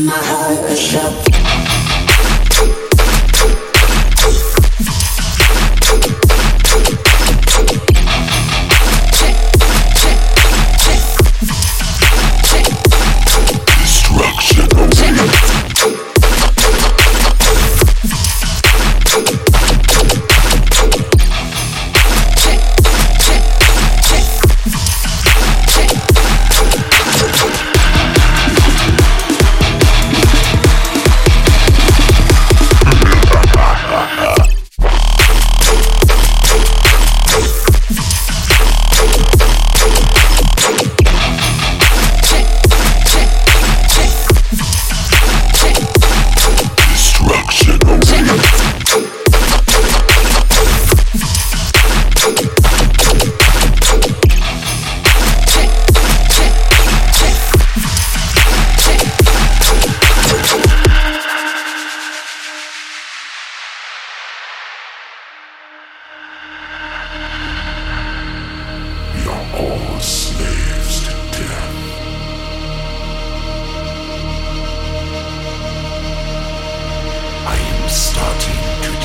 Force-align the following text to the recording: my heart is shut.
my 0.00 0.12
heart 0.12 0.70
is 0.72 0.80
shut. 0.80 1.73